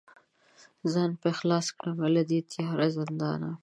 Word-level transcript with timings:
ځان 0.91 1.11
به 1.21 1.29
خلاص 1.39 1.67
کړمه 1.77 2.07
له 2.15 2.23
دې 2.29 2.39
تیاره 2.51 2.87
زندانه 2.97 3.49